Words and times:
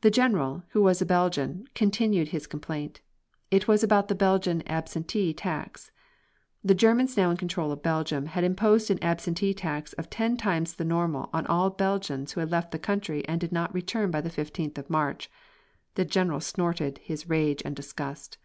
The 0.00 0.10
general, 0.10 0.62
who 0.70 0.80
was 0.80 1.02
a 1.02 1.04
Belgian, 1.04 1.68
continued 1.74 2.28
his 2.28 2.46
complaint. 2.46 3.02
It 3.50 3.68
was 3.68 3.84
about 3.84 4.08
the 4.08 4.14
Belgian 4.14 4.62
absentee 4.66 5.34
tax. 5.34 5.90
The 6.64 6.74
Germans 6.74 7.18
now 7.18 7.30
in 7.30 7.36
control 7.36 7.70
in 7.70 7.80
Belgium 7.80 8.24
had 8.24 8.44
imposed 8.44 8.90
an 8.90 8.98
absentee 9.04 9.52
tax 9.52 9.92
of 9.92 10.08
ten 10.08 10.38
times 10.38 10.72
the 10.74 10.86
normal 10.86 11.28
on 11.34 11.46
all 11.48 11.68
Belgians 11.68 12.32
who 12.32 12.40
had 12.40 12.50
left 12.50 12.70
the 12.70 12.78
country 12.78 13.22
and 13.28 13.38
did 13.38 13.52
not 13.52 13.74
return 13.74 14.10
by 14.10 14.22
the 14.22 14.30
fifteenth 14.30 14.78
of 14.78 14.88
March. 14.88 15.30
The 15.96 16.06
general 16.06 16.40
snorted 16.40 16.96
his 17.02 17.28
rage 17.28 17.60
and 17.62 17.76
disgust. 17.76 18.38